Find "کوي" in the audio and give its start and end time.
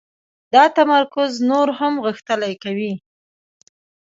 2.63-2.93